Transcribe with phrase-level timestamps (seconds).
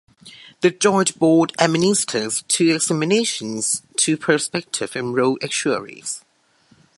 [0.61, 6.25] The Joint Board administers two examinations to prospective Enrolled Actuaries.